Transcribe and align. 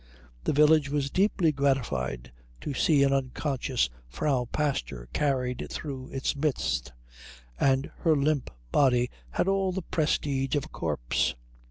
The 0.45 0.51
village 0.51 0.89
was 0.89 1.11
deeply 1.11 1.51
gratified 1.51 2.31
to 2.61 2.73
see 2.73 3.03
an 3.03 3.13
unconscious 3.13 3.87
Frau 4.09 4.45
Pastor 4.45 5.07
carried 5.13 5.67
through 5.69 6.09
its 6.09 6.35
midst, 6.35 6.91
and 7.59 7.91
her 7.99 8.15
limp 8.15 8.49
body 8.71 9.11
had 9.29 9.47
all 9.47 9.71
the 9.71 9.83
prestige 9.83 10.55
of 10.55 10.65
a 10.65 10.69
corpse. 10.69 11.35